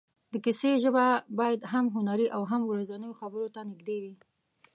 [0.31, 1.05] د کیسې ژبه
[1.39, 4.15] باید هم هنري او هم ورځنیو خبرو ته نږدې وي.